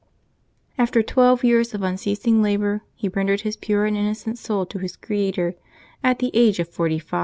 After 0.79 1.03
twelve 1.03 1.43
years 1.43 1.75
of 1.75 1.83
unceasing 1.83 2.41
labor, 2.41 2.81
he 2.95 3.07
rendered 3.09 3.41
his 3.41 3.55
pure 3.55 3.85
and 3.85 3.95
innocent 3.95 4.39
soul 4.39 4.65
to 4.65 4.79
his 4.79 4.95
Creator, 4.95 5.53
at 6.03 6.17
the 6.17 6.31
age 6.33 6.57
of 6.57 6.67
forty 6.67 6.97
four. 6.97 7.19